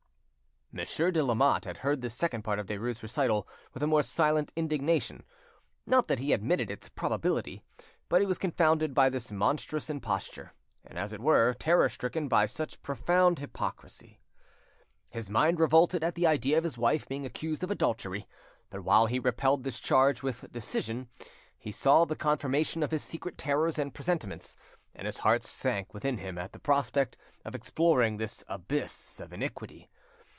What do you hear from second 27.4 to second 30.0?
of exploring this abyss of iniquity.